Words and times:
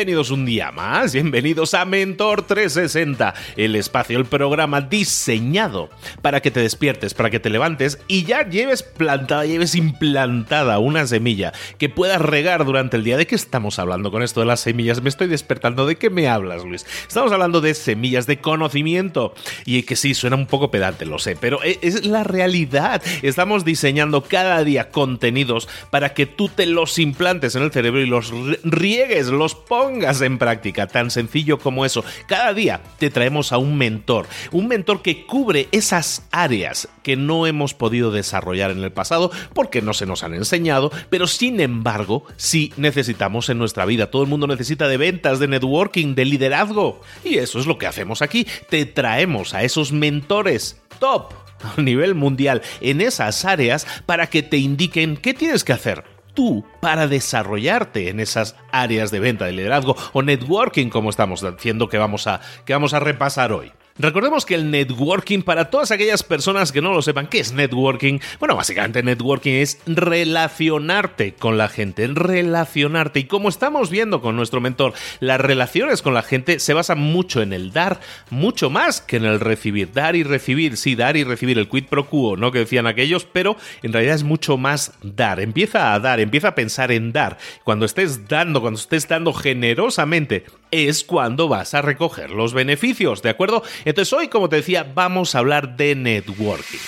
Bienvenidos 0.00 0.30
un 0.30 0.46
día 0.46 0.72
más, 0.72 1.12
bienvenidos 1.12 1.74
a 1.74 1.84
Mentor 1.84 2.46
360, 2.46 3.34
el 3.58 3.76
espacio, 3.76 4.16
el 4.16 4.24
programa 4.24 4.80
diseñado 4.80 5.90
para 6.22 6.40
que 6.40 6.50
te 6.50 6.60
despiertes, 6.60 7.12
para 7.12 7.28
que 7.28 7.38
te 7.38 7.50
levantes 7.50 7.98
y 8.08 8.24
ya 8.24 8.48
lleves 8.48 8.82
plantada, 8.82 9.44
lleves 9.44 9.74
implantada 9.74 10.78
una 10.78 11.06
semilla 11.06 11.52
que 11.76 11.90
puedas 11.90 12.18
regar 12.18 12.64
durante 12.64 12.96
el 12.96 13.04
día. 13.04 13.18
¿De 13.18 13.26
qué 13.26 13.34
estamos 13.34 13.78
hablando 13.78 14.10
con 14.10 14.22
esto 14.22 14.40
de 14.40 14.46
las 14.46 14.60
semillas? 14.60 15.02
Me 15.02 15.10
estoy 15.10 15.26
despertando. 15.26 15.84
¿De 15.84 15.96
qué 15.96 16.08
me 16.08 16.28
hablas, 16.28 16.64
Luis? 16.64 16.86
Estamos 17.06 17.30
hablando 17.30 17.60
de 17.60 17.74
semillas 17.74 18.26
de 18.26 18.40
conocimiento 18.40 19.34
y 19.66 19.82
que 19.82 19.96
sí, 19.96 20.14
suena 20.14 20.36
un 20.36 20.46
poco 20.46 20.70
pedante, 20.70 21.04
lo 21.04 21.18
sé, 21.18 21.36
pero 21.36 21.62
e, 21.62 21.78
es 21.82 22.06
la 22.06 22.24
realidad. 22.24 23.02
Estamos 23.20 23.66
diseñando 23.66 24.22
cada 24.22 24.64
día 24.64 24.88
contenidos 24.88 25.68
para 25.90 26.14
que 26.14 26.24
tú 26.24 26.48
te 26.48 26.64
los 26.64 26.98
implantes 26.98 27.54
en 27.54 27.64
el 27.64 27.70
cerebro 27.70 28.00
y 28.00 28.06
los 28.06 28.32
los 28.32 29.54
pongas 29.54 29.89
en 30.20 30.38
práctica, 30.38 30.86
tan 30.86 31.10
sencillo 31.10 31.58
como 31.58 31.84
eso. 31.84 32.04
Cada 32.26 32.54
día 32.54 32.80
te 32.98 33.10
traemos 33.10 33.52
a 33.52 33.58
un 33.58 33.76
mentor, 33.76 34.26
un 34.52 34.68
mentor 34.68 35.02
que 35.02 35.26
cubre 35.26 35.68
esas 35.72 36.26
áreas 36.30 36.88
que 37.02 37.16
no 37.16 37.46
hemos 37.46 37.74
podido 37.74 38.10
desarrollar 38.10 38.70
en 38.70 38.82
el 38.82 38.92
pasado 38.92 39.30
porque 39.54 39.82
no 39.82 39.94
se 39.94 40.06
nos 40.06 40.22
han 40.22 40.34
enseñado, 40.34 40.90
pero 41.10 41.26
sin 41.26 41.60
embargo 41.60 42.24
sí 42.36 42.72
necesitamos 42.76 43.48
en 43.48 43.58
nuestra 43.58 43.84
vida. 43.84 44.10
Todo 44.10 44.22
el 44.22 44.28
mundo 44.28 44.46
necesita 44.46 44.88
de 44.88 44.96
ventas, 44.96 45.38
de 45.38 45.48
networking, 45.48 46.14
de 46.14 46.24
liderazgo. 46.24 47.00
Y 47.24 47.38
eso 47.38 47.58
es 47.58 47.66
lo 47.66 47.78
que 47.78 47.86
hacemos 47.86 48.22
aquí. 48.22 48.46
Te 48.68 48.86
traemos 48.86 49.54
a 49.54 49.62
esos 49.62 49.92
mentores 49.92 50.80
top 50.98 51.32
a 51.76 51.80
nivel 51.80 52.14
mundial 52.14 52.62
en 52.80 53.00
esas 53.00 53.44
áreas 53.44 53.86
para 54.06 54.28
que 54.28 54.42
te 54.42 54.56
indiquen 54.56 55.16
qué 55.16 55.34
tienes 55.34 55.64
que 55.64 55.72
hacer 55.72 56.19
tú 56.34 56.64
para 56.80 57.06
desarrollarte 57.06 58.08
en 58.08 58.20
esas 58.20 58.56
áreas 58.72 59.10
de 59.10 59.20
venta, 59.20 59.46
de 59.46 59.52
liderazgo 59.52 59.96
o 60.12 60.22
networking 60.22 60.88
como 60.88 61.10
estamos 61.10 61.42
diciendo 61.42 61.88
que 61.88 61.98
vamos 61.98 62.26
a, 62.26 62.40
que 62.64 62.72
vamos 62.72 62.94
a 62.94 63.00
repasar 63.00 63.52
hoy. 63.52 63.72
Recordemos 64.00 64.46
que 64.46 64.54
el 64.54 64.70
networking, 64.70 65.42
para 65.42 65.68
todas 65.68 65.90
aquellas 65.90 66.22
personas 66.22 66.72
que 66.72 66.80
no 66.80 66.94
lo 66.94 67.02
sepan, 67.02 67.26
¿qué 67.26 67.38
es 67.38 67.52
networking? 67.52 68.18
Bueno, 68.38 68.56
básicamente 68.56 69.02
networking 69.02 69.52
es 69.52 69.78
relacionarte 69.84 71.34
con 71.34 71.58
la 71.58 71.68
gente, 71.68 72.06
relacionarte. 72.06 73.20
Y 73.20 73.24
como 73.24 73.50
estamos 73.50 73.90
viendo 73.90 74.22
con 74.22 74.36
nuestro 74.36 74.62
mentor, 74.62 74.94
las 75.20 75.38
relaciones 75.38 76.00
con 76.00 76.14
la 76.14 76.22
gente 76.22 76.60
se 76.60 76.72
basan 76.72 76.98
mucho 76.98 77.42
en 77.42 77.52
el 77.52 77.72
dar, 77.72 78.00
mucho 78.30 78.70
más 78.70 79.02
que 79.02 79.16
en 79.16 79.26
el 79.26 79.38
recibir. 79.38 79.92
Dar 79.92 80.16
y 80.16 80.22
recibir, 80.22 80.78
sí, 80.78 80.94
dar 80.94 81.18
y 81.18 81.24
recibir, 81.24 81.58
el 81.58 81.68
quid 81.68 81.84
pro 81.84 82.08
quo, 82.08 82.38
¿no? 82.38 82.52
Que 82.52 82.60
decían 82.60 82.86
aquellos, 82.86 83.26
pero 83.26 83.56
en 83.82 83.92
realidad 83.92 84.14
es 84.14 84.22
mucho 84.22 84.56
más 84.56 84.92
dar. 85.02 85.40
Empieza 85.40 85.92
a 85.92 86.00
dar, 86.00 86.20
empieza 86.20 86.48
a 86.48 86.54
pensar 86.54 86.90
en 86.90 87.12
dar. 87.12 87.36
Cuando 87.64 87.84
estés 87.84 88.28
dando, 88.28 88.62
cuando 88.62 88.80
estés 88.80 89.06
dando 89.08 89.34
generosamente, 89.34 90.46
es 90.70 91.04
cuando 91.04 91.48
vas 91.48 91.74
a 91.74 91.82
recoger 91.82 92.30
los 92.30 92.54
beneficios, 92.54 93.22
¿de 93.22 93.30
acuerdo? 93.30 93.62
Entonces 93.90 94.12
hoy, 94.12 94.28
como 94.28 94.48
te 94.48 94.54
decía, 94.54 94.86
vamos 94.94 95.34
a 95.34 95.40
hablar 95.40 95.76
de 95.76 95.96
networking. 95.96 96.78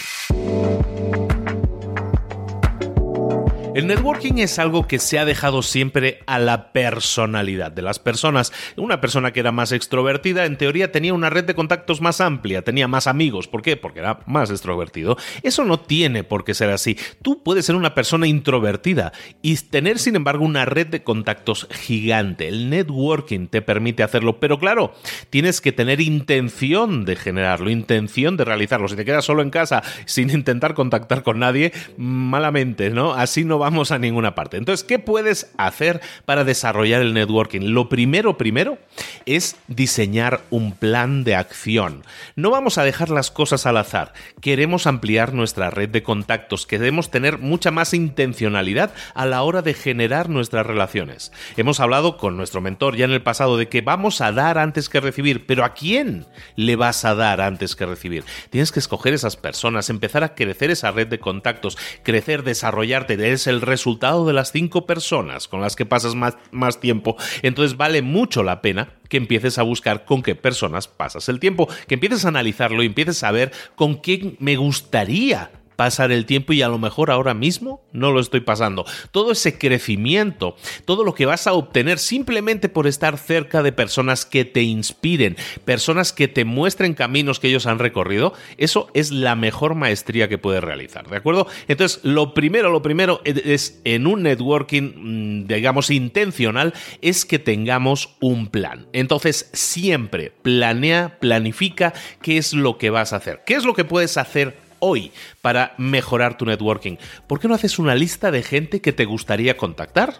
El 3.74 3.86
networking 3.86 4.34
es 4.34 4.58
algo 4.58 4.86
que 4.86 4.98
se 4.98 5.18
ha 5.18 5.24
dejado 5.24 5.62
siempre 5.62 6.20
a 6.26 6.38
la 6.38 6.72
personalidad 6.72 7.72
de 7.72 7.80
las 7.80 7.98
personas. 7.98 8.52
Una 8.76 9.00
persona 9.00 9.32
que 9.32 9.40
era 9.40 9.50
más 9.50 9.72
extrovertida, 9.72 10.44
en 10.44 10.58
teoría, 10.58 10.92
tenía 10.92 11.14
una 11.14 11.30
red 11.30 11.44
de 11.44 11.54
contactos 11.54 12.02
más 12.02 12.20
amplia, 12.20 12.60
tenía 12.60 12.86
más 12.86 13.06
amigos. 13.06 13.48
¿Por 13.48 13.62
qué? 13.62 13.78
Porque 13.78 14.00
era 14.00 14.20
más 14.26 14.50
extrovertido. 14.50 15.16
Eso 15.42 15.64
no 15.64 15.80
tiene 15.80 16.22
por 16.22 16.44
qué 16.44 16.52
ser 16.52 16.68
así. 16.68 16.98
Tú 17.22 17.42
puedes 17.42 17.64
ser 17.64 17.74
una 17.74 17.94
persona 17.94 18.26
introvertida 18.26 19.12
y 19.40 19.56
tener, 19.56 19.98
sin 19.98 20.16
embargo, 20.16 20.44
una 20.44 20.66
red 20.66 20.88
de 20.88 21.02
contactos 21.02 21.66
gigante. 21.70 22.48
El 22.48 22.68
networking 22.68 23.46
te 23.46 23.62
permite 23.62 24.02
hacerlo, 24.02 24.38
pero 24.38 24.58
claro, 24.58 24.92
tienes 25.30 25.62
que 25.62 25.72
tener 25.72 26.02
intención 26.02 27.06
de 27.06 27.16
generarlo, 27.16 27.70
intención 27.70 28.36
de 28.36 28.44
realizarlo. 28.44 28.88
Si 28.88 28.96
te 28.96 29.06
quedas 29.06 29.25
solo 29.25 29.40
en 29.40 29.48
casa 29.48 29.82
sin 30.04 30.28
intentar 30.28 30.75
contactar 30.75 31.22
con 31.22 31.38
nadie, 31.38 31.72
malamente, 31.96 32.90
¿no? 32.90 33.14
Así 33.14 33.46
no 33.46 33.62
vamos 33.62 33.93
a 33.93 33.99
ninguna 33.99 34.35
parte. 34.35 34.56
Entonces, 34.56 34.82
¿qué 34.82 34.99
puedes 34.99 35.53
hacer 35.56 36.00
para 36.25 36.43
desarrollar 36.43 37.00
el 37.00 37.14
networking? 37.14 37.61
Lo 37.61 37.88
primero, 37.88 38.37
primero, 38.37 38.79
es 39.25 39.55
diseñar 39.69 40.41
un 40.50 40.73
plan 40.73 41.23
de 41.23 41.37
acción. 41.37 42.03
No 42.35 42.50
vamos 42.50 42.76
a 42.76 42.82
dejar 42.82 43.11
las 43.11 43.31
cosas 43.31 43.64
al 43.64 43.76
azar. 43.76 44.14
Queremos 44.41 44.88
ampliar 44.88 45.32
nuestra 45.32 45.70
red 45.70 45.91
de 45.91 46.03
contactos, 46.03 46.67
queremos 46.67 47.12
tener 47.12 47.38
mucha 47.38 47.70
más 47.70 47.94
intencionalidad 47.94 48.93
a 49.14 49.26
la 49.26 49.43
hora 49.43 49.62
de 49.62 49.75
generar 49.75 50.29
nuestras 50.29 50.67
relaciones. 50.67 51.31
Hemos 51.56 51.79
hablado 51.79 52.17
con 52.17 52.37
nuestro 52.37 52.61
mentor 52.61 52.97
ya 52.97 53.05
en 53.05 53.12
el 53.12 53.23
pasado 53.23 53.56
de 53.56 53.69
que 53.69 53.81
vamos 53.81 54.20
a 54.20 54.32
dar 54.32 54.59
antes 54.59 54.88
que 54.88 54.99
recibir, 54.99 55.47
pero 55.47 55.64
¿a 55.64 55.73
quién 55.73 56.26
le 56.56 56.75
vas 56.75 57.05
a 57.05 57.14
dar 57.14 57.41
antes 57.41 57.76
que 57.76 57.87
recibir? 57.87 58.25
Tienes 58.50 58.73
que 58.73 58.81
escoger 58.81 59.14
esas 59.14 59.37
personas, 59.37 59.88
empezar 59.88 60.25
a 60.25 60.35
crecer 60.35 60.73
esa 60.73 60.91
red 60.91 61.06
de 61.06 61.20
contactos, 61.20 61.79
crecer, 62.03 62.43
desarrollarte, 62.43 63.17
de 63.17 63.31
ese 63.31 63.51
el 63.52 63.60
resultado 63.60 64.26
de 64.26 64.32
las 64.32 64.52
cinco 64.52 64.87
personas 64.87 65.49
con 65.49 65.60
las 65.60 65.76
que 65.76 65.87
pasas 65.87 66.14
más, 66.14 66.37
más 66.50 66.81
tiempo, 66.81 67.16
entonces 67.43 67.76
vale 67.76 68.02
mucho 68.02 68.43
la 68.43 68.62
pena 68.62 68.94
que 69.08 69.16
empieces 69.16 69.58
a 69.58 69.62
buscar 69.62 70.04
con 70.04 70.22
qué 70.22 70.34
personas 70.34 70.88
pasas 70.88 71.28
el 71.28 71.40
tiempo, 71.40 71.69
que 71.87 71.94
empieces 71.94 72.25
a 72.25 72.28
analizarlo 72.28 72.82
y 72.82 72.87
empieces 72.87 73.22
a 73.22 73.31
ver 73.31 73.52
con 73.76 73.94
quién 73.96 74.37
me 74.40 74.56
gustaría 74.56 75.50
pasar 75.76 76.12
el 76.12 76.26
tiempo 76.26 76.52
y 76.52 76.62
a 76.62 76.69
lo 76.69 76.78
mejor 76.78 77.10
ahora 77.10 77.34
mismo 77.34 77.82
no 77.92 78.12
lo 78.12 78.20
estoy 78.20 78.40
pasando. 78.40 78.84
Todo 79.10 79.32
ese 79.32 79.58
crecimiento, 79.58 80.56
todo 80.84 81.04
lo 81.04 81.14
que 81.14 81.26
vas 81.26 81.46
a 81.46 81.52
obtener 81.52 81.98
simplemente 81.98 82.69
por 82.69 82.86
estar 82.86 83.19
cerca 83.19 83.62
de 83.62 83.72
personas 83.72 84.24
que 84.24 84.44
te 84.44 84.62
inspiren, 84.62 85.36
personas 85.64 86.12
que 86.12 86.28
te 86.28 86.44
muestren 86.44 86.94
caminos 86.94 87.40
que 87.40 87.48
ellos 87.48 87.66
han 87.66 87.78
recorrido, 87.78 88.32
eso 88.56 88.88
es 88.94 89.10
la 89.10 89.34
mejor 89.34 89.74
maestría 89.74 90.28
que 90.28 90.38
puedes 90.38 90.62
realizar, 90.62 91.08
¿de 91.08 91.16
acuerdo? 91.16 91.46
Entonces, 91.69 92.00
lo 92.04 92.34
primero, 92.34 92.70
lo 92.70 92.82
primero 92.82 93.20
es 93.25 93.80
en 93.84 94.06
un 94.06 94.22
networking, 94.22 95.42
mm, 95.42 95.46
digamos, 95.46 95.90
intencional, 95.90 96.75
es 97.00 97.25
que 97.25 97.38
tengamos 97.38 98.16
un 98.20 98.48
plan. 98.48 98.86
Entonces, 98.92 99.50
siempre 99.52 100.32
planea, 100.42 101.18
planifica 101.20 101.92
qué 102.20 102.38
es 102.38 102.52
lo 102.52 102.78
que 102.78 102.90
vas 102.90 103.12
a 103.12 103.16
hacer, 103.16 103.42
qué 103.46 103.54
es 103.54 103.64
lo 103.64 103.75
que 103.75 103.84
puedes 103.84 104.16
hacer 104.16 104.56
hoy 104.82 105.12
para 105.40 105.75
mejorar 105.79 106.37
tu 106.37 106.44
networking? 106.44 106.96
¿Por 107.26 107.40
qué 107.40 107.49
no 107.49 107.55
haces 107.55 107.79
una 107.79 107.94
lista 107.94 108.31
de 108.31 108.43
gente 108.43 108.81
que 108.81 108.93
te 108.93 109.06
gustaría 109.06 109.56
contactar? 109.56 110.17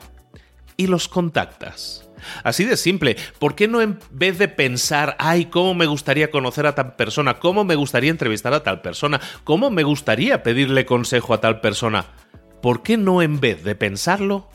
Y 0.77 0.87
los 0.87 1.09
contactas. 1.09 2.09
Así 2.45 2.65
de 2.65 2.77
simple, 2.77 3.17
¿por 3.41 3.57
qué 3.57 3.67
no 3.67 3.81
en 3.83 3.99
vez 4.13 4.39
de 4.39 4.47
pensar, 4.47 5.17
ay, 5.19 5.47
cómo 5.47 5.75
me 5.75 5.87
gustaría 5.87 6.31
conocer 6.31 6.67
a 6.67 6.75
tal 6.75 6.95
persona, 6.95 7.41
cómo 7.41 7.65
me 7.65 7.75
gustaría 7.75 8.11
entrevistar 8.11 8.55
a 8.55 8.63
tal 8.63 8.81
persona, 8.81 9.21
cómo 9.43 9.71
me 9.71 9.83
gustaría 9.83 10.45
pedirle 10.45 10.87
consejo 10.87 11.35
a 11.35 11.41
tal 11.41 11.61
persona? 11.61 12.07
¿Por 12.63 12.85
qué 12.85 12.97
no 12.97 13.23
en 13.23 13.41
vez 13.41 13.65
de 13.65 13.75
pensarlo, 13.75 14.49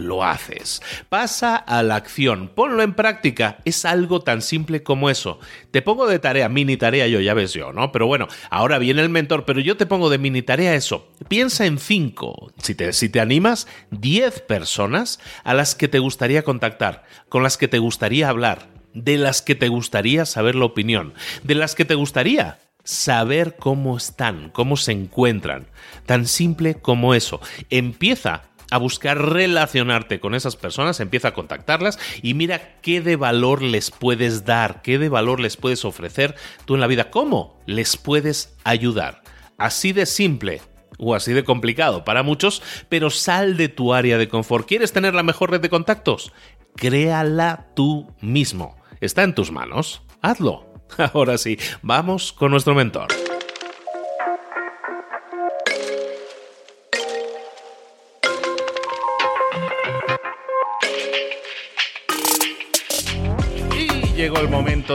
lo 0.00 0.24
haces. 0.24 0.82
Pasa 1.08 1.56
a 1.56 1.82
la 1.82 1.96
acción, 1.96 2.50
ponlo 2.54 2.82
en 2.82 2.94
práctica. 2.94 3.58
Es 3.64 3.84
algo 3.84 4.20
tan 4.20 4.42
simple 4.42 4.82
como 4.82 5.10
eso. 5.10 5.38
Te 5.70 5.82
pongo 5.82 6.08
de 6.08 6.18
tarea, 6.18 6.48
mini 6.48 6.76
tarea 6.76 7.06
yo, 7.06 7.20
ya 7.20 7.34
ves 7.34 7.52
yo, 7.52 7.72
¿no? 7.72 7.92
Pero 7.92 8.06
bueno, 8.06 8.28
ahora 8.50 8.78
viene 8.78 9.02
el 9.02 9.08
mentor, 9.08 9.44
pero 9.44 9.60
yo 9.60 9.76
te 9.76 9.86
pongo 9.86 10.10
de 10.10 10.18
mini 10.18 10.42
tarea 10.42 10.74
eso. 10.74 11.08
Piensa 11.28 11.66
en 11.66 11.78
cinco, 11.78 12.52
si 12.62 12.74
te, 12.74 12.92
si 12.92 13.08
te 13.08 13.20
animas, 13.20 13.66
diez 13.90 14.40
personas 14.40 15.20
a 15.44 15.54
las 15.54 15.74
que 15.74 15.88
te 15.88 15.98
gustaría 15.98 16.42
contactar, 16.42 17.04
con 17.28 17.42
las 17.42 17.56
que 17.56 17.68
te 17.68 17.78
gustaría 17.78 18.28
hablar, 18.28 18.68
de 18.94 19.18
las 19.18 19.42
que 19.42 19.54
te 19.54 19.68
gustaría 19.68 20.26
saber 20.26 20.54
la 20.54 20.64
opinión, 20.64 21.14
de 21.42 21.54
las 21.54 21.74
que 21.74 21.84
te 21.84 21.94
gustaría 21.94 22.58
saber 22.84 23.56
cómo 23.56 23.96
están, 23.96 24.50
cómo 24.50 24.76
se 24.76 24.92
encuentran. 24.92 25.66
Tan 26.06 26.26
simple 26.26 26.74
como 26.74 27.14
eso. 27.14 27.40
Empieza 27.68 28.42
a 28.70 28.78
buscar 28.78 29.18
relacionarte 29.18 30.20
con 30.20 30.34
esas 30.34 30.56
personas, 30.56 31.00
empieza 31.00 31.28
a 31.28 31.34
contactarlas 31.34 31.98
y 32.22 32.34
mira 32.34 32.76
qué 32.82 33.00
de 33.00 33.16
valor 33.16 33.62
les 33.62 33.90
puedes 33.90 34.44
dar, 34.44 34.82
qué 34.82 34.98
de 34.98 35.08
valor 35.08 35.40
les 35.40 35.56
puedes 35.56 35.84
ofrecer 35.84 36.34
tú 36.64 36.74
en 36.74 36.80
la 36.80 36.86
vida, 36.86 37.10
cómo 37.10 37.60
les 37.66 37.96
puedes 37.96 38.56
ayudar. 38.64 39.22
Así 39.58 39.92
de 39.92 40.06
simple 40.06 40.62
o 40.98 41.14
así 41.14 41.32
de 41.32 41.44
complicado 41.44 42.04
para 42.04 42.22
muchos, 42.22 42.62
pero 42.88 43.10
sal 43.10 43.56
de 43.56 43.68
tu 43.68 43.94
área 43.94 44.18
de 44.18 44.28
confort. 44.28 44.66
¿Quieres 44.66 44.92
tener 44.92 45.14
la 45.14 45.22
mejor 45.22 45.50
red 45.50 45.60
de 45.60 45.70
contactos? 45.70 46.32
Créala 46.76 47.68
tú 47.74 48.12
mismo. 48.20 48.76
Está 49.00 49.22
en 49.22 49.34
tus 49.34 49.50
manos. 49.50 50.02
Hazlo. 50.22 50.72
Ahora 51.14 51.38
sí, 51.38 51.58
vamos 51.82 52.32
con 52.32 52.50
nuestro 52.50 52.74
mentor. 52.74 53.08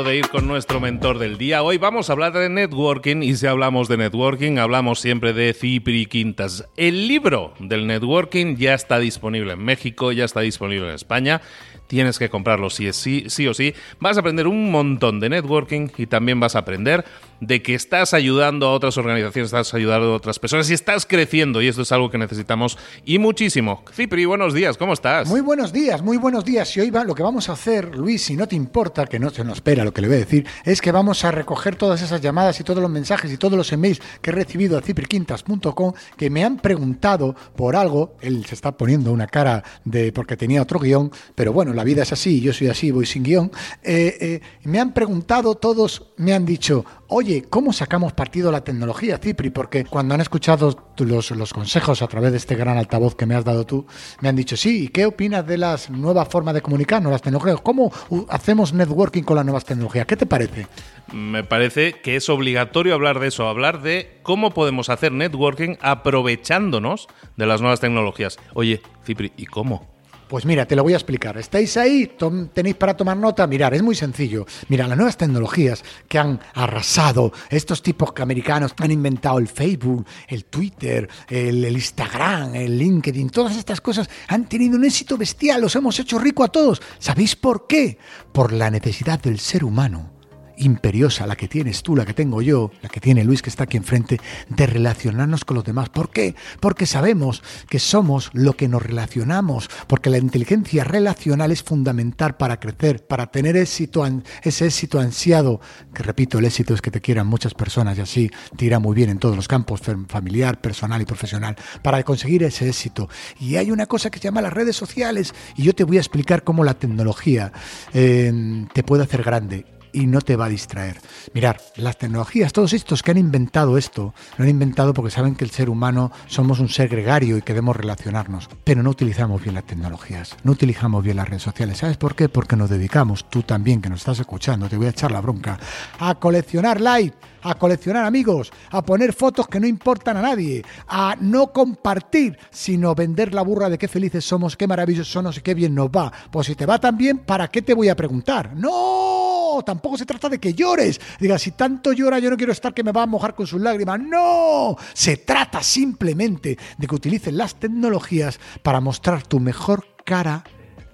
De 0.04 0.18
ir 0.18 0.28
con 0.30 0.48
nuestro 0.48 0.82
mentor 0.82 1.20
del 1.20 1.38
día. 1.38 1.64
Hoy 1.64 1.78
vamos 1.78 2.10
a 2.10 2.14
hablar 2.14 2.34
de 2.34 2.50
networking 2.50 3.24
y 3.24 3.36
si 3.36 3.48
hablamos 3.48 3.88
de 3.88 3.98
networking, 3.98 4.58
hablamos 4.58 5.00
siempre 5.00 5.32
de 5.32 5.54
Cipri 5.54 6.06
Quintas. 6.06 6.68
El 6.76 7.08
libro 7.08 7.54
del 7.60 7.88
networking 7.88 8.58
ya 8.58 8.74
está 8.74 9.00
disponible 9.00 9.54
en 9.54 9.64
México, 9.64 10.12
ya 10.12 10.26
está 10.26 10.42
disponible 10.42 10.90
en 10.90 10.96
España 10.96 11.42
tienes 11.88 12.18
que 12.20 12.30
comprarlo 12.30 12.70
sí, 12.70 12.92
sí, 12.94 13.26
sí 13.28 13.48
o 13.48 13.54
sí. 13.54 13.74
Vas 14.00 14.18
a 14.18 14.22
aprender 14.22 14.48
un 14.48 14.72
montón 14.72 15.20
de 15.20 15.30
networking 15.30 15.90
y 15.98 16.08
también 16.08 16.40
vas 16.40 16.56
a 16.56 16.60
aprender 16.60 17.06
de 17.40 17.62
que 17.62 17.76
estás 17.76 18.14
ayudando 18.14 18.68
a 18.68 18.72
otras 18.72 18.98
organizaciones, 18.98 19.48
estás 19.48 19.74
ayudando 19.74 20.14
a 20.14 20.16
otras 20.16 20.40
personas 20.40 20.70
y 20.70 20.74
estás 20.74 21.06
creciendo 21.06 21.62
y 21.62 21.68
esto 21.68 21.82
es 21.82 21.92
algo 21.92 22.10
que 22.10 22.18
necesitamos 22.18 22.78
y 23.06 23.20
muchísimo. 23.20 23.84
Cipri, 23.94 24.26
buenos 24.26 24.54
días, 24.54 24.78
¿cómo 24.78 24.94
estás? 24.94 25.28
Muy 25.28 25.42
buenos 25.42 25.74
días, 25.74 26.02
muy 26.02 26.18
buenos 26.18 26.46
días. 26.46 26.76
Y 26.78 26.82
hoy 26.82 26.90
va, 26.90 27.04
lo 27.04 27.16
que 27.16 27.24
vamos 27.24 27.50
a 27.50 27.54
hacer, 27.54 27.96
Luis, 27.96 28.24
si 28.24 28.36
no 28.36 28.48
te 28.48 28.56
importa, 28.56 29.06
que 29.06 29.20
no 29.20 29.30
se 29.30 29.44
nos 29.44 29.56
espera 29.56 29.84
lo 29.84 29.94
que 29.94 30.02
le 30.02 30.08
voy 30.08 30.18
a 30.18 30.20
decir, 30.20 30.46
es 30.64 30.82
que 30.82 30.92
vamos 30.92 31.26
a 31.26 31.32
recoger 31.32 31.76
todas 31.76 32.02
esas 32.02 32.22
llamadas 32.22 32.60
y 32.60 32.64
todos 32.64 32.82
los 32.82 32.92
mensajes 32.92 33.32
y 33.32 33.38
todos 33.38 33.58
los 33.58 33.72
emails 33.72 34.02
que 34.22 34.30
he 34.30 34.34
recibido 34.34 34.78
a 34.78 34.82
cipriquintas.com 34.82 35.94
que 36.18 36.30
me 36.30 36.44
han 36.44 36.58
preguntado 36.58 37.36
por 37.56 37.76
algo. 37.76 38.16
Él 38.22 38.46
se 38.46 38.56
está 38.56 38.78
poniendo 38.78 39.12
una 39.12 39.28
cara 39.28 39.64
de 39.84 40.12
porque 40.12 40.38
tenía 40.38 40.62
otro 40.62 40.80
guion, 40.80 41.12
pero 41.36 41.54
bueno, 41.54 41.74
la 41.74 41.84
vida 41.84 42.04
es 42.04 42.12
así, 42.12 42.40
yo 42.42 42.54
soy 42.54 42.68
así, 42.68 42.92
voy 42.92 43.06
sin 43.06 43.24
guion. 43.24 43.52
Eh, 43.84 44.18
eh, 44.20 44.42
me 44.64 44.80
han 44.80 44.94
preguntado, 44.94 45.56
todos 45.56 46.14
me 46.18 46.34
han 46.34 46.46
dicho, 46.46 46.86
oye, 47.08 47.25
¿cómo 47.50 47.74
sacamos 47.74 48.14
partido 48.14 48.52
la 48.52 48.64
tecnología, 48.64 49.18
Cipri? 49.18 49.50
Porque 49.50 49.86
cuando 49.86 50.14
han 50.14 50.22
escuchado 50.22 50.94
los, 50.98 51.32
los, 51.32 51.54
consejos 51.54 52.02
a 52.02 52.08
través 52.08 52.32
de 52.32 52.38
este 52.38 52.56
gran 52.56 52.78
altavoz 52.78 53.16
que 53.16 53.26
me 53.26 53.36
has 53.36 53.44
dado 53.44 53.66
tú, 53.66 53.86
me 54.22 54.30
han 54.30 54.36
dicho, 54.36 54.56
sí, 54.56 54.86
¿y 54.86 54.88
qué 54.90 55.06
opinas 55.06 55.46
de 55.46 55.58
las 55.58 55.90
nuevas 55.90 56.28
formas 56.28 56.54
de 56.54 56.62
comunicar, 56.62 57.02
nuevas 57.02 57.22
tecnologías? 57.22 57.62
¿Cómo 57.62 57.92
hacemos 58.30 58.74
networking 58.74 59.24
con 59.24 59.38
las 59.38 59.46
nuevas 59.46 59.66
tecnologías? 59.66 60.06
¿Qué 60.06 60.16
te 60.16 60.26
parece? 60.26 60.68
Me 61.12 61.44
parece 61.44 61.94
que 62.02 62.16
es 62.16 62.30
obligatorio 62.30 62.94
hablar 62.94 63.20
de 63.20 63.28
eso, 63.28 63.48
hablar 63.48 63.82
de 63.82 64.20
cómo 64.24 64.52
podemos 64.52 64.90
hacer 64.90 65.12
networking 65.12 65.76
aprovechándonos 65.82 67.08
de 67.38 67.46
las 67.46 67.62
nuevas 67.62 67.80
tecnologías. 67.80 68.38
Oye, 68.54 68.82
Cipri, 69.04 69.34
¿y 69.38 69.46
cómo? 69.46 69.95
Pues 70.28 70.44
mira, 70.46 70.66
te 70.66 70.76
lo 70.76 70.84
voy 70.84 70.94
a 70.94 70.98
explicar. 70.98 71.38
¿Estáis 71.38 71.78
ahí? 71.78 72.12
¿Tenéis 72.54 72.76
para 72.76 72.98
tomar 72.98 73.16
nota? 73.16 73.46
Mirar, 73.46 73.76
es 73.76 73.84
muy 73.84 73.94
sencillo. 73.94 74.46
Mira, 74.70 74.88
las 74.88 74.98
nuevas 74.98 75.18
tecnologías 75.18 75.84
que 76.08 76.18
han 76.18 76.40
arrasado, 76.56 77.32
estos 77.50 77.84
tipos 77.84 78.12
que 78.12 78.24
americanos 78.24 78.74
han 78.78 78.92
inventado 78.92 79.38
el 79.38 79.48
Facebook, 79.48 80.06
el 80.28 80.46
Twitter, 80.46 81.08
el, 81.30 81.64
el, 81.64 81.76
Instagram, 81.76 82.56
el 82.56 82.78
LinkedIn, 82.78 83.30
todas 83.30 83.56
estas 83.56 83.82
cosas 83.82 84.10
han 84.28 84.50
tenido 84.50 84.78
un 84.78 84.86
éxito 84.86 85.16
bestial, 85.16 85.62
los 85.62 85.76
hemos 85.76 86.00
hecho 86.00 86.18
rico 86.18 86.44
a 86.44 86.48
todos. 86.48 86.82
¿Sabéis 86.98 87.36
por 87.36 87.68
qué? 87.68 88.00
Por 88.32 88.52
la 88.52 88.72
necesidad 88.72 89.22
del 89.22 89.40
ser 89.40 89.64
humano 89.64 90.16
imperiosa, 90.58 91.28
la 91.28 91.36
que 91.36 91.48
tienes 91.48 91.84
tú, 91.84 91.96
la 91.96 92.06
que 92.06 92.14
tengo 92.14 92.42
yo, 92.42 92.72
la 92.82 92.90
que 92.90 93.00
tiene 93.00 93.24
Luis 93.24 93.42
que 93.42 93.50
está 93.50 93.64
aquí 93.64 93.78
enfrente, 93.78 94.20
de 94.50 94.68
relacionarnos 94.68 95.46
con 95.46 95.56
los 95.56 95.64
demás. 95.64 95.90
¿Por 95.90 96.10
qué? 96.10 96.36
Porque 96.60 96.86
sabemos 96.86 97.44
que 97.70 97.80
somos 97.80 98.30
lo 98.34 98.54
que 98.54 98.68
nos 98.68 98.82
relacionamos, 98.82 99.70
porque 99.88 100.10
la 100.10 100.18
inteligencia 100.18 100.84
relacional 100.84 101.52
es 101.52 101.64
fundamental 101.64 102.38
para 102.38 102.60
crecer, 102.60 103.06
para 103.06 103.28
tener 103.28 103.58
éxito, 103.58 104.06
ese 104.44 104.66
éxito 104.66 105.00
ansiado, 105.00 105.60
que 105.94 106.04
repito, 106.04 106.40
el 106.40 106.46
éxito 106.46 106.74
es 106.74 106.82
que 106.82 106.92
te 106.92 107.02
quieran 107.02 107.28
muchas 107.28 107.54
personas 107.54 107.98
y 107.98 108.02
así 108.02 108.32
te 108.56 108.66
irá 108.66 108.80
muy 108.80 108.96
bien 108.96 109.10
en 109.10 109.20
todos 109.20 109.36
los 109.36 109.48
campos, 109.48 109.82
familiar, 110.08 110.62
personal 110.62 111.02
y 111.02 111.06
profesional, 111.06 111.56
para 111.82 112.04
conseguir 112.04 112.44
ese 112.44 112.68
éxito. 112.68 113.10
Y 113.40 113.56
hay 113.56 113.72
una 113.72 113.86
cosa 113.86 114.10
que 114.10 114.20
se 114.20 114.26
llama 114.26 114.42
las 114.42 114.54
redes 114.54 114.76
sociales 114.76 115.34
y 115.56 115.64
yo 115.64 115.74
te 115.74 115.84
voy 115.84 115.98
a 115.98 116.00
explicar 116.00 116.44
cómo 116.44 116.64
la 116.64 116.74
tecnología 116.74 117.52
eh, 117.94 118.66
te 118.74 118.84
puede 118.84 119.04
hacer 119.04 119.24
grande 119.24 119.75
y 119.96 120.08
no 120.08 120.22
te 120.22 120.36
va 120.36 120.46
a 120.46 120.50
distraer. 120.50 120.98
Mirar, 121.34 121.62
las 121.78 121.98
tecnologías, 121.98 122.52
todos 122.52 122.74
estos 122.74 123.02
que 123.02 123.12
han 123.12 123.18
inventado 123.18 123.78
esto, 123.78 124.14
lo 124.38 124.44
han 124.44 124.50
inventado 124.50 124.94
porque 124.94 125.12
saben 125.12 125.36
que 125.36 125.46
el 125.46 125.52
ser 125.52 125.70
humano 125.70 126.12
somos 126.28 126.60
un 126.60 126.70
ser 126.70 126.90
gregario 126.90 127.38
y 127.38 127.42
que 127.42 127.54
debemos 127.54 127.76
relacionarnos, 127.78 128.50
pero 128.64 128.84
no 128.84 128.90
utilizamos 128.90 129.42
bien 129.42 129.56
las 129.56 129.66
tecnologías, 129.66 130.36
no 130.44 130.52
utilizamos 130.52 131.04
bien 131.04 131.18
las 131.18 131.30
redes 131.30 131.44
sociales. 131.44 131.78
¿Sabes 131.78 131.98
por 131.98 132.16
qué? 132.16 132.28
Porque 132.28 132.58
nos 132.58 132.70
dedicamos, 132.70 133.30
tú 133.30 133.44
también 133.44 133.82
que 133.82 133.90
nos 133.90 134.00
estás 134.00 134.20
escuchando, 134.20 134.68
te 134.68 134.78
voy 134.78 134.88
a 134.88 134.90
echar 134.90 135.12
la 135.12 135.22
bronca, 135.22 135.58
a 136.00 136.16
coleccionar 136.16 136.82
likes 136.82 137.16
a 137.46 137.54
coleccionar 137.56 138.06
amigos, 138.06 138.52
a 138.72 138.84
poner 138.84 139.14
fotos 139.14 139.48
que 139.48 139.60
no 139.60 139.68
importan 139.68 140.18
a 140.18 140.22
nadie, 140.22 140.66
a 140.88 141.16
no 141.22 141.54
compartir, 141.54 142.38
sino 142.50 142.96
vender 142.96 143.36
la 143.36 143.44
burra 143.44 143.70
de 143.70 143.78
qué 143.78 143.88
felices 143.88 144.26
somos, 144.26 144.58
qué 144.58 144.68
maravillosos 144.68 145.12
somos 145.12 145.38
y 145.38 145.42
qué 145.42 145.54
bien 145.54 145.76
nos 145.76 145.90
va. 145.90 146.12
Pues 146.32 146.48
si 146.48 146.56
te 146.56 146.66
va 146.66 146.80
tan 146.80 146.98
bien, 146.98 147.20
¿para 147.20 147.48
qué 147.48 147.62
te 147.62 147.76
voy 147.76 147.90
a 147.90 147.96
preguntar? 147.96 148.56
No, 148.56 149.62
se 149.98 150.06
trata 150.06 150.30
de 150.30 150.40
que 150.40 150.54
llores. 150.54 151.00
Diga, 151.20 151.38
si 151.38 151.52
tanto 151.52 151.94
llora, 151.94 152.20
yo 152.20 152.30
no 152.30 152.38
quiero 152.38 152.52
estar 152.52 152.74
que 152.74 152.84
me 152.84 152.92
va 152.92 153.04
a 153.04 153.08
mojar 153.08 153.36
con 153.36 153.48
sus 153.48 153.62
lágrimas. 153.62 154.00
No, 154.00 154.76
se 154.94 155.18
trata 155.18 155.62
simplemente 155.62 156.58
de 156.78 156.88
que 156.88 156.96
utilices 156.96 157.34
las 157.34 157.56
tecnologías 157.56 158.40
para 158.64 158.82
mostrar 158.82 159.24
tu 159.24 159.40
mejor 159.40 159.86
cara 160.04 160.44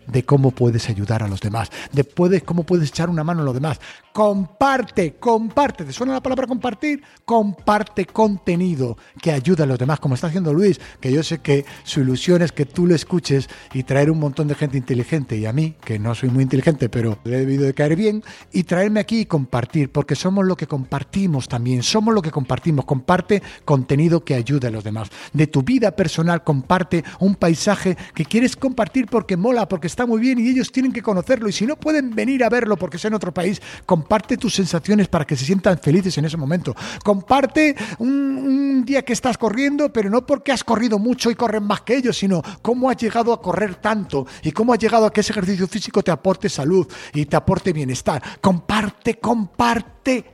de 0.07 0.23
cómo 0.23 0.51
puedes 0.51 0.89
ayudar 0.89 1.23
a 1.23 1.27
los 1.27 1.41
demás, 1.41 1.69
de 1.91 2.03
puedes, 2.03 2.43
cómo 2.43 2.63
puedes 2.63 2.89
echar 2.89 3.09
una 3.09 3.23
mano 3.23 3.41
a 3.41 3.45
los 3.45 3.53
demás. 3.53 3.79
Comparte, 4.13 5.15
comparte. 5.15 5.85
¿Te 5.85 5.93
suena 5.93 6.13
la 6.13 6.21
palabra 6.21 6.45
compartir? 6.45 7.01
Comparte 7.23 8.05
contenido 8.05 8.97
que 9.21 9.31
ayuda 9.31 9.63
a 9.63 9.67
los 9.67 9.79
demás, 9.79 9.99
como 9.99 10.15
está 10.15 10.27
haciendo 10.27 10.53
Luis, 10.53 10.81
que 10.99 11.13
yo 11.13 11.23
sé 11.23 11.39
que 11.39 11.65
su 11.83 12.01
ilusión 12.01 12.41
es 12.41 12.51
que 12.51 12.65
tú 12.65 12.85
lo 12.87 12.93
escuches 12.93 13.49
y 13.73 13.83
traer 13.83 14.11
un 14.11 14.19
montón 14.19 14.47
de 14.47 14.55
gente 14.55 14.77
inteligente 14.77 15.37
y 15.37 15.45
a 15.45 15.53
mí, 15.53 15.75
que 15.83 15.97
no 15.97 16.13
soy 16.13 16.29
muy 16.29 16.43
inteligente, 16.43 16.89
pero 16.89 17.19
le 17.23 17.37
he 17.37 17.39
debido 17.39 17.63
de 17.63 17.73
caer 17.73 17.95
bien, 17.95 18.23
y 18.51 18.63
traerme 18.63 18.99
aquí 18.99 19.21
y 19.21 19.25
compartir, 19.25 19.91
porque 19.91 20.15
somos 20.15 20.45
lo 20.45 20.57
que 20.57 20.67
compartimos 20.67 21.47
también, 21.47 21.83
somos 21.83 22.13
lo 22.13 22.21
que 22.21 22.31
compartimos. 22.31 22.85
Comparte 22.85 23.41
contenido 23.63 24.25
que 24.25 24.35
ayude 24.35 24.67
a 24.67 24.71
los 24.71 24.83
demás. 24.83 25.09
De 25.31 25.47
tu 25.47 25.63
vida 25.63 25.91
personal, 25.91 26.43
comparte 26.43 27.03
un 27.19 27.35
paisaje 27.35 27.97
que 28.13 28.25
quieres 28.25 28.55
compartir 28.55 29.07
porque 29.07 29.37
mola, 29.37 29.67
porque 29.67 29.87
está 29.91 30.05
muy 30.05 30.19
bien 30.19 30.39
y 30.39 30.49
ellos 30.49 30.71
tienen 30.71 30.91
que 30.91 31.01
conocerlo. 31.01 31.47
Y 31.47 31.51
si 31.51 31.65
no 31.65 31.75
pueden 31.75 32.15
venir 32.15 32.43
a 32.43 32.49
verlo 32.49 32.77
porque 32.77 32.97
es 32.97 33.05
en 33.05 33.13
otro 33.13 33.33
país, 33.33 33.61
comparte 33.85 34.37
tus 34.37 34.55
sensaciones 34.55 35.07
para 35.07 35.25
que 35.25 35.35
se 35.35 35.45
sientan 35.45 35.77
felices 35.77 36.17
en 36.17 36.25
ese 36.25 36.37
momento. 36.37 36.75
Comparte 37.03 37.75
un, 37.99 38.83
día 38.85 39.03
que 39.03 39.13
estás 39.13 39.37
corriendo, 39.37 39.93
pero 39.93 40.09
no 40.09 40.25
porque 40.25 40.51
has 40.51 40.63
corrido 40.63 40.97
mucho 40.97 41.29
y 41.29 41.35
corren 41.35 41.63
más 41.63 41.81
que 41.81 41.95
ellos, 41.95 42.17
sino 42.17 42.41
cómo 42.61 42.89
has 42.89 42.97
llegado 42.97 43.31
a 43.31 43.41
correr 43.41 43.75
tanto 43.75 44.25
y 44.41 44.51
cómo 44.51 44.73
has 44.73 44.79
llegado 44.79 45.05
a 45.05 45.13
que 45.13 45.21
ese 45.21 45.33
ejercicio 45.33 45.67
físico 45.67 46.01
te 46.01 46.09
aporte 46.09 46.49
salud 46.49 46.87
y 47.13 47.25
te 47.25 47.35
aporte 47.35 47.73
bienestar. 47.73 48.21
Comparte, 48.41 49.19
comparte. 49.19 50.25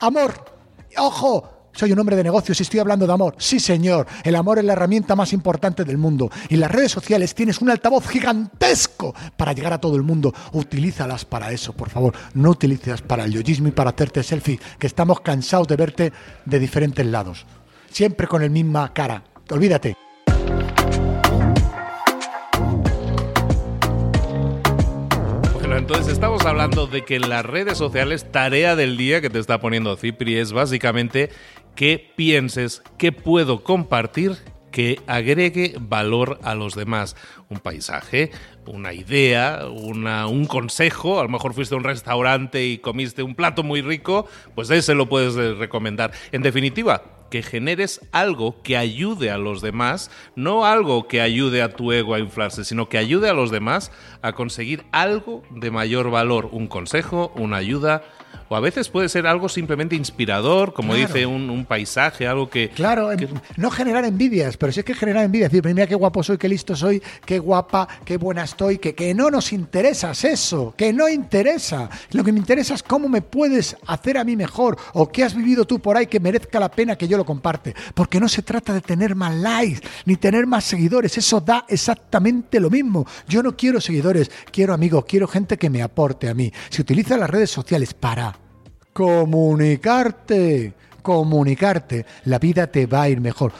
Amor. 0.00 0.32
Ojo, 0.98 1.59
soy 1.72 1.92
un 1.92 1.98
hombre 1.98 2.16
de 2.16 2.24
negocios 2.24 2.58
y 2.60 2.62
estoy 2.62 2.80
hablando 2.80 3.06
de 3.06 3.12
amor. 3.12 3.34
Sí, 3.38 3.60
señor, 3.60 4.06
el 4.24 4.36
amor 4.36 4.58
es 4.58 4.64
la 4.64 4.72
herramienta 4.72 5.16
más 5.16 5.32
importante 5.32 5.84
del 5.84 5.98
mundo. 5.98 6.30
Y 6.48 6.56
las 6.56 6.70
redes 6.70 6.92
sociales 6.92 7.34
tienes 7.34 7.60
un 7.60 7.70
altavoz 7.70 8.08
gigantesco 8.08 9.14
para 9.36 9.52
llegar 9.52 9.72
a 9.72 9.80
todo 9.80 9.96
el 9.96 10.02
mundo. 10.02 10.34
Utilízalas 10.52 11.24
para 11.24 11.52
eso, 11.52 11.72
por 11.72 11.90
favor. 11.90 12.14
No 12.34 12.50
utilices 12.50 13.02
para 13.02 13.24
el 13.24 13.32
yoyismo 13.32 13.68
y 13.68 13.72
para 13.72 13.90
hacerte 13.90 14.22
selfie, 14.22 14.60
que 14.78 14.86
estamos 14.86 15.20
cansados 15.20 15.68
de 15.68 15.76
verte 15.76 16.12
de 16.44 16.58
diferentes 16.58 17.06
lados. 17.06 17.46
Siempre 17.90 18.26
con 18.26 18.42
el 18.42 18.50
misma 18.50 18.92
cara. 18.92 19.24
Olvídate. 19.50 20.09
Entonces 25.76 26.08
estamos 26.08 26.44
hablando 26.46 26.86
de 26.86 27.04
que 27.04 27.16
en 27.16 27.28
las 27.28 27.44
redes 27.44 27.78
sociales, 27.78 28.30
tarea 28.32 28.76
del 28.76 28.96
día 28.96 29.20
que 29.20 29.30
te 29.30 29.38
está 29.38 29.60
poniendo 29.60 29.96
Cipri 29.96 30.36
es 30.36 30.52
básicamente 30.52 31.30
que 31.76 32.12
pienses 32.16 32.82
qué 32.98 33.12
puedo 33.12 33.62
compartir 33.62 34.36
que 34.72 35.00
agregue 35.06 35.74
valor 35.80 36.38
a 36.42 36.54
los 36.54 36.74
demás. 36.74 37.16
Un 37.48 37.58
paisaje, 37.58 38.30
una 38.66 38.92
idea, 38.92 39.66
un 39.68 40.46
consejo. 40.46 41.20
A 41.20 41.24
lo 41.24 41.28
mejor 41.28 41.54
fuiste 41.54 41.74
a 41.74 41.78
un 41.78 41.84
restaurante 41.84 42.64
y 42.64 42.78
comiste 42.78 43.22
un 43.22 43.34
plato 43.34 43.62
muy 43.62 43.82
rico, 43.82 44.26
pues 44.54 44.70
ese 44.70 44.94
lo 44.94 45.08
puedes 45.08 45.34
recomendar. 45.58 46.12
En 46.32 46.42
definitiva, 46.42 47.02
que 47.30 47.42
generes 47.42 48.00
algo 48.12 48.60
que 48.62 48.76
ayude 48.76 49.30
a 49.30 49.38
los 49.38 49.62
demás, 49.62 50.10
no 50.36 50.66
algo 50.66 51.08
que 51.08 51.20
ayude 51.20 51.62
a 51.62 51.70
tu 51.70 51.92
ego 51.92 52.14
a 52.14 52.18
inflarse, 52.18 52.64
sino 52.64 52.88
que 52.88 52.98
ayude 52.98 53.30
a 53.30 53.34
los 53.34 53.50
demás 53.50 53.92
a 54.22 54.32
conseguir 54.32 54.84
algo 54.92 55.42
de 55.50 55.70
mayor 55.70 56.10
valor, 56.10 56.48
un 56.52 56.66
consejo, 56.66 57.32
una 57.36 57.56
ayuda, 57.56 58.02
o 58.52 58.56
a 58.56 58.60
veces 58.60 58.88
puede 58.88 59.08
ser 59.08 59.28
algo 59.28 59.48
simplemente 59.48 59.94
inspirador, 59.94 60.72
como 60.72 60.96
dice 60.96 61.24
un, 61.24 61.64
paisaje, 61.66 62.26
algo 62.26 62.50
que... 62.50 62.70
Claro, 62.70 63.10
no 63.56 63.70
generar 63.70 64.04
envidias, 64.04 64.56
pero 64.56 64.72
sí 64.72 64.80
es 64.80 64.84
que 64.84 64.96
generar 64.96 65.24
envidias, 65.24 65.52
decir, 65.52 65.64
mira 65.72 65.86
qué 65.86 65.94
guapo 65.94 66.24
soy, 66.24 66.36
qué 66.36 66.48
listo 66.48 66.74
soy, 66.74 67.00
qué 67.24 67.38
guapa, 67.38 67.86
qué 68.04 68.16
buena 68.16 68.42
estoy, 68.42 68.78
que, 68.78 68.92
que 68.92 69.14
no 69.14 69.30
nos 69.30 69.52
interesa 69.52 70.10
eso, 70.10 70.74
que 70.76 70.92
no 70.92 71.08
interesa. 71.08 71.88
Lo 72.10 72.24
que 72.24 72.32
me 72.32 72.40
interesa 72.40 72.74
es 72.74 72.82
cómo 72.82 73.08
me 73.08 73.22
puedes 73.22 73.76
hacer 73.86 74.18
a 74.18 74.24
mí 74.24 74.34
mejor, 74.34 74.76
o 74.94 75.12
qué 75.12 75.22
has 75.22 75.36
vivido 75.36 75.64
tú 75.64 75.78
por 75.78 75.96
ahí 75.96 76.08
que 76.08 76.18
merezca 76.18 76.58
la 76.58 76.72
pena 76.72 76.96
que 76.96 77.06
yo 77.06 77.16
lo 77.16 77.24
comparte. 77.24 77.76
Porque 77.94 78.18
no 78.18 78.28
se 78.28 78.42
trata 78.42 78.74
de 78.74 78.80
tener 78.80 79.14
más 79.14 79.32
likes, 79.32 79.86
ni 80.06 80.16
tener 80.16 80.48
más 80.48 80.64
seguidores, 80.64 81.16
eso 81.16 81.40
da 81.40 81.66
exactamente 81.68 82.58
lo 82.58 82.68
mismo. 82.68 83.06
Yo 83.28 83.44
no 83.44 83.56
quiero 83.56 83.80
seguidores, 83.80 84.28
quiero 84.50 84.74
amigos, 84.74 85.04
quiero 85.06 85.28
gente 85.28 85.56
que 85.56 85.70
me 85.70 85.84
aporte 85.84 86.28
a 86.28 86.34
mí. 86.34 86.52
Si 86.68 86.82
utiliza 86.82 87.16
las 87.16 87.30
redes 87.30 87.52
sociales 87.52 87.94
para 87.94 88.39
comunicarte. 88.92 90.74
Comunicarte, 91.02 92.04
la 92.26 92.38
vida 92.38 92.66
te 92.66 92.84
va 92.84 93.02
a 93.02 93.08
ir 93.08 93.22
mejor. 93.22 93.52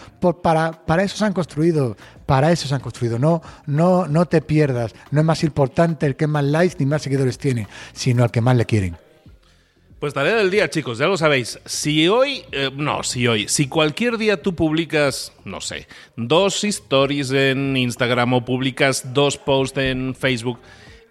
para, 0.42 0.72
para 0.72 1.02
eso 1.02 1.16
se 1.16 1.24
han 1.24 1.32
construido, 1.32 1.96
para 2.26 2.52
eso 2.52 2.68
se 2.68 2.74
han 2.74 2.82
construido. 2.82 3.18
No, 3.18 3.40
no, 3.64 4.06
no 4.06 4.26
te 4.26 4.42
pierdas. 4.42 4.94
No 5.10 5.20
es 5.20 5.26
más 5.26 5.42
importante 5.42 6.04
el 6.04 6.16
que 6.16 6.26
más 6.26 6.44
likes 6.44 6.76
ni 6.78 6.84
más 6.84 7.00
seguidores 7.00 7.38
tiene, 7.38 7.66
sino 7.94 8.24
el 8.24 8.30
que 8.30 8.42
más 8.42 8.56
le 8.56 8.66
quieren. 8.66 8.96
Pues 10.00 10.14
tarea 10.14 10.36
del 10.36 10.50
día, 10.50 10.70
chicos, 10.70 10.96
ya 10.96 11.06
lo 11.06 11.18
sabéis. 11.18 11.58
Si 11.66 12.08
hoy, 12.08 12.42
eh, 12.52 12.70
no, 12.74 13.02
si 13.02 13.28
hoy, 13.28 13.48
si 13.48 13.68
cualquier 13.68 14.16
día 14.16 14.40
tú 14.40 14.54
publicas, 14.54 15.34
no 15.44 15.60
sé, 15.60 15.88
dos 16.16 16.64
stories 16.64 17.30
en 17.32 17.76
Instagram 17.76 18.32
o 18.32 18.42
publicas 18.42 19.12
dos 19.12 19.36
posts 19.36 19.76
en 19.76 20.14
Facebook, 20.14 20.58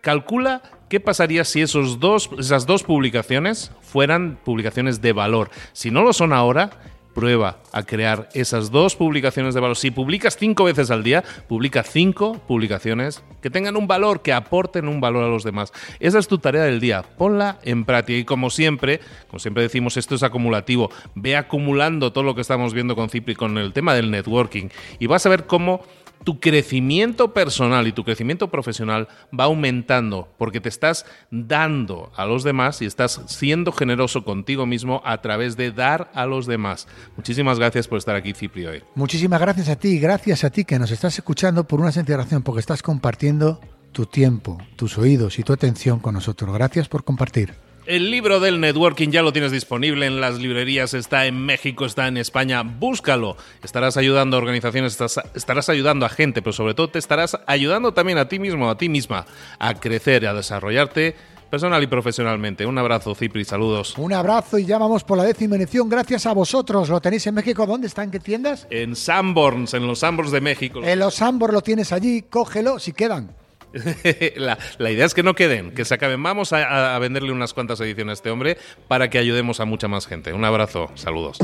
calcula 0.01 0.63
¿Qué 0.89 0.99
pasaría 0.99 1.45
si 1.45 1.61
esos 1.61 1.99
dos, 1.99 2.31
esas 2.39 2.65
dos 2.65 2.81
publicaciones 2.81 3.71
fueran 3.79 4.39
publicaciones 4.43 5.01
de 5.01 5.13
valor? 5.13 5.51
Si 5.71 5.91
no 5.91 6.01
lo 6.01 6.13
son 6.13 6.33
ahora, 6.33 6.71
prueba 7.13 7.59
a 7.73 7.83
crear 7.83 8.27
esas 8.33 8.71
dos 8.71 8.95
publicaciones 8.95 9.53
de 9.53 9.59
valor. 9.59 9.77
Si 9.77 9.91
publicas 9.91 10.35
cinco 10.35 10.63
veces 10.63 10.89
al 10.89 11.03
día, 11.03 11.23
publica 11.47 11.83
cinco 11.83 12.39
publicaciones 12.47 13.23
que 13.39 13.51
tengan 13.51 13.75
un 13.75 13.85
valor, 13.85 14.23
que 14.23 14.33
aporten 14.33 14.87
un 14.87 14.99
valor 14.99 15.23
a 15.23 15.27
los 15.27 15.43
demás. 15.43 15.71
Esa 15.99 16.17
es 16.17 16.27
tu 16.27 16.39
tarea 16.39 16.63
del 16.63 16.79
día. 16.79 17.03
Ponla 17.03 17.59
en 17.61 17.85
práctica 17.85 18.17
y 18.17 18.25
como 18.25 18.49
siempre, 18.49 18.99
como 19.27 19.37
siempre 19.37 19.61
decimos, 19.61 19.95
esto 19.95 20.15
es 20.15 20.23
acumulativo. 20.23 20.89
Ve 21.13 21.35
acumulando 21.35 22.11
todo 22.11 22.23
lo 22.23 22.33
que 22.33 22.41
estamos 22.41 22.73
viendo 22.73 22.95
con 22.95 23.09
Cipri 23.09 23.35
con 23.35 23.59
el 23.59 23.73
tema 23.73 23.93
del 23.93 24.09
networking 24.09 24.69
y 24.97 25.05
vas 25.05 25.23
a 25.27 25.29
ver 25.29 25.45
cómo 25.45 25.81
tu 26.23 26.39
crecimiento 26.39 27.33
personal 27.33 27.87
y 27.87 27.91
tu 27.91 28.03
crecimiento 28.03 28.49
profesional 28.49 29.07
va 29.37 29.45
aumentando 29.45 30.27
porque 30.37 30.61
te 30.61 30.69
estás 30.69 31.05
dando 31.31 32.11
a 32.15 32.25
los 32.25 32.43
demás 32.43 32.81
y 32.81 32.85
estás 32.85 33.21
siendo 33.27 33.71
generoso 33.71 34.23
contigo 34.23 34.65
mismo 34.65 35.01
a 35.05 35.21
través 35.21 35.57
de 35.57 35.71
dar 35.71 36.11
a 36.13 36.25
los 36.25 36.45
demás. 36.45 36.87
Muchísimas 37.15 37.59
gracias 37.59 37.87
por 37.87 37.97
estar 37.97 38.15
aquí, 38.15 38.33
Cipri, 38.33 38.65
hoy. 38.65 38.83
Muchísimas 38.95 39.39
gracias 39.39 39.69
a 39.69 39.75
ti, 39.75 39.99
gracias 39.99 40.43
a 40.43 40.49
ti 40.49 40.65
que 40.65 40.79
nos 40.79 40.91
estás 40.91 41.17
escuchando 41.17 41.65
por 41.65 41.79
una 41.79 41.91
sencilla 41.91 42.17
razón, 42.17 42.43
porque 42.43 42.59
estás 42.59 42.81
compartiendo 42.81 43.59
tu 43.91 44.05
tiempo, 44.05 44.57
tus 44.75 44.97
oídos 44.97 45.39
y 45.39 45.43
tu 45.43 45.53
atención 45.53 45.99
con 45.99 46.13
nosotros. 46.13 46.53
Gracias 46.53 46.87
por 46.87 47.03
compartir. 47.03 47.68
El 47.89 48.11
libro 48.11 48.39
del 48.39 48.59
networking 48.59 49.09
ya 49.09 49.23
lo 49.23 49.33
tienes 49.33 49.51
disponible 49.51 50.05
en 50.05 50.21
las 50.21 50.37
librerías, 50.37 50.93
está 50.93 51.25
en 51.25 51.43
México, 51.43 51.87
está 51.87 52.07
en 52.07 52.17
España, 52.17 52.61
búscalo. 52.61 53.35
Estarás 53.63 53.97
ayudando 53.97 54.37
a 54.37 54.39
organizaciones, 54.39 54.95
estarás 55.33 55.69
ayudando 55.69 56.05
a 56.05 56.09
gente, 56.09 56.43
pero 56.43 56.53
sobre 56.53 56.75
todo 56.75 56.91
te 56.91 56.99
estarás 56.99 57.39
ayudando 57.47 57.91
también 57.91 58.19
a 58.19 58.29
ti 58.29 58.37
mismo, 58.37 58.69
a 58.69 58.77
ti 58.77 58.89
misma, 58.89 59.25
a 59.57 59.73
crecer, 59.73 60.27
a 60.27 60.35
desarrollarte 60.35 61.15
personal 61.49 61.81
y 61.81 61.87
profesionalmente. 61.87 62.67
Un 62.67 62.77
abrazo, 62.77 63.15
Cipri, 63.15 63.43
saludos. 63.43 63.97
Un 63.97 64.13
abrazo 64.13 64.59
y 64.59 64.65
ya 64.65 64.77
vamos 64.77 65.03
por 65.03 65.17
la 65.17 65.23
décima 65.23 65.55
edición. 65.55 65.89
Gracias 65.89 66.27
a 66.27 66.33
vosotros. 66.33 66.89
¿Lo 66.89 67.01
tenéis 67.01 67.25
en 67.25 67.33
México? 67.33 67.65
¿Dónde 67.65 67.87
está? 67.87 68.03
¿En 68.03 68.11
qué 68.11 68.19
tiendas? 68.19 68.67
En 68.69 68.95
Sanborns, 68.95 69.73
en 69.73 69.87
los 69.87 69.97
Sanborns 69.97 70.31
de 70.31 70.41
México. 70.41 70.83
En 70.83 70.99
los 70.99 71.15
Sanborns 71.15 71.55
lo 71.55 71.61
tienes 71.61 71.91
allí. 71.91 72.21
Cógelo 72.29 72.77
si 72.77 72.93
quedan. 72.93 73.38
la, 74.35 74.57
idea 74.91 75.05
es 75.05 75.13
que 75.13 75.23
no 75.23 75.35
queden, 75.35 75.71
que 75.71 75.85
se 75.85 75.93
acaben. 75.93 76.21
Vamos 76.23 76.53
a, 76.53 76.97
venderle 76.99 77.31
unas 77.31 77.53
cuantas 77.53 77.79
ediciones 77.81 78.11
a 78.11 78.13
este 78.13 78.31
hombre 78.31 78.57
para 78.87 79.09
que 79.09 79.19
ayudemos 79.19 79.59
a 79.59 79.65
mucha 79.65 79.87
más 79.87 80.07
gente. 80.07 80.33
Un 80.33 80.45
abrazo, 80.45 80.89
saludos. 80.95 81.37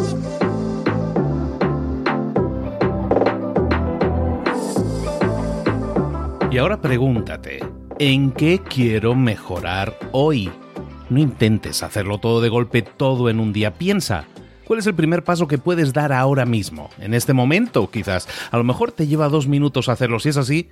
Y 6.52 6.58
ahora 6.58 6.80
pregúntate, 6.80 7.60
¿en 8.00 8.32
qué 8.32 8.60
quiero 8.60 9.14
mejorar 9.14 9.98
hoy? 10.14 10.50
No 11.10 11.20
intentes 11.20 11.84
hacerlo 11.84 12.18
todo 12.20 12.42
de 12.42 12.50
golpe, 12.50 12.82
todo 12.82 13.30
en 13.30 13.40
un 13.40 13.54
día. 13.54 13.74
Piensa, 13.74 14.26
¿Cuál 14.66 14.80
es 14.80 14.88
el 14.88 14.96
primer 14.96 15.24
paso 15.24 15.48
que 15.48 15.60
puedes 15.60 15.94
dar 15.94 16.12
ahora 16.12 16.44
mismo? 16.44 16.90
En 16.98 17.14
este 17.14 17.34
momento, 17.34 17.92
quizás. 17.92 18.28
A 18.50 18.58
lo 18.58 18.64
mejor 18.64 18.92
te 18.92 19.06
lleva 19.06 19.30
dos 19.30 19.48
minutos 19.48 19.90
hacerlo. 19.90 20.20
Si 20.20 20.30
es 20.30 20.38
así, 20.38 20.72